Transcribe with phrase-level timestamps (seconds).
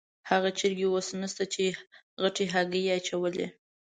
[0.29, 1.63] هغه چرګې اوس نشته چې
[2.21, 3.47] غټې هګۍ یې اچولې.